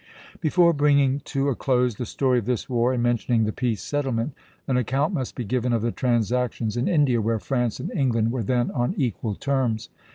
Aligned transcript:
Before 0.39 0.73
bringing 0.73 1.19
to 1.25 1.49
a 1.49 1.55
close 1.55 1.93
the 1.97 2.07
story 2.07 2.39
of 2.39 2.45
this 2.47 2.67
war 2.67 2.91
and 2.91 3.03
mentioning 3.03 3.43
the 3.43 3.51
peace 3.51 3.83
settlement, 3.83 4.33
an 4.67 4.75
account 4.75 5.13
must 5.13 5.35
be 5.35 5.43
given 5.43 5.73
of 5.73 5.83
the 5.83 5.91
transactions 5.91 6.75
in 6.75 6.87
India, 6.87 7.21
where 7.21 7.37
France 7.37 7.79
and 7.79 7.91
England 7.93 8.31
were 8.31 8.41
then 8.41 8.71
on 8.71 8.95
equal 8.97 9.35
terms. 9.35 9.89